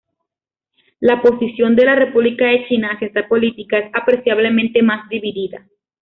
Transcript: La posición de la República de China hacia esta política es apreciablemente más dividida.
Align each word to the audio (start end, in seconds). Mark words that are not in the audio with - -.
La 0.99 1.21
posición 1.21 1.75
de 1.75 1.85
la 1.85 1.93
República 1.93 2.45
de 2.47 2.65
China 2.67 2.89
hacia 2.91 3.07
esta 3.09 3.27
política 3.27 3.77
es 3.77 3.91
apreciablemente 3.93 4.81
más 4.81 5.07
dividida. 5.09 5.67